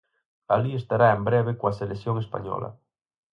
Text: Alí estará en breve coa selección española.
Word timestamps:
Alí 0.53 0.71
estará 0.77 1.07
en 1.13 1.21
breve 1.29 1.51
coa 1.59 1.77
selección 1.79 2.15
española. 2.23 2.69